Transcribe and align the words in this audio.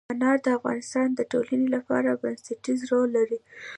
انار 0.13 0.37
د 0.45 0.47
افغانستان 0.57 1.07
د 1.15 1.19
ټولنې 1.31 1.67
لپاره 1.75 2.19
بنسټيز 2.21 2.79
رول 2.91 3.09
لري. 3.17 3.39